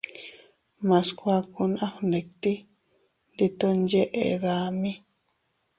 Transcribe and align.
Mas 0.87 1.07
kuakun 1.19 1.71
a 1.85 1.87
fgnditi, 1.93 2.53
ndi 3.33 3.47
ton 3.59 3.77
yeʼe 3.91 4.23
dami. 4.43 4.91